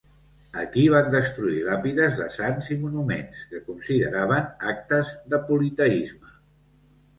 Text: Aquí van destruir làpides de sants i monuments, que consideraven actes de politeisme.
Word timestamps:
Aquí 0.59 0.85
van 0.93 1.11
destruir 1.15 1.59
làpides 1.67 2.15
de 2.21 2.27
sants 2.37 2.71
i 2.77 2.79
monuments, 2.87 3.45
que 3.53 3.63
consideraven 3.69 4.67
actes 4.73 5.15
de 5.35 5.43
politeisme. 5.53 6.37